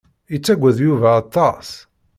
Yettagad 0.31 0.77
Yuba 0.85 1.09
aṭas. 1.21 1.69